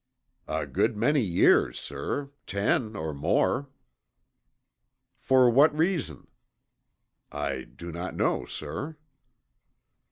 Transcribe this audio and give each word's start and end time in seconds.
"A 0.47 0.65
good 0.65 0.97
many 0.97 1.21
years, 1.21 1.77
sir, 1.79 2.31
ten 2.47 2.95
or 2.95 3.13
more." 3.13 3.69
"For 5.19 5.47
what 5.51 5.77
reason?" 5.77 6.25
"I 7.31 7.65
do 7.65 7.91
not 7.91 8.15
know, 8.15 8.45
sir." 8.45 8.97